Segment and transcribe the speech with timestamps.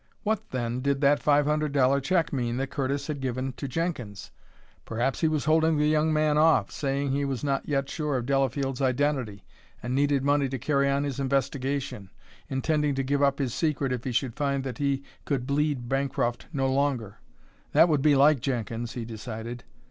[0.23, 4.31] What, then, did that five hundred dollar check mean that Curtis had given to Jenkins?
[4.83, 8.25] Perhaps he was holding the young man off, saying he was not yet sure of
[8.25, 9.45] Delafield's identity
[9.83, 12.09] and needed money to carry on his investigation,
[12.49, 16.47] intending to give up his secret if he should find that he could bleed Bancroft
[16.51, 17.19] no longer.
[17.73, 19.65] That would be like Jenkins, he decided.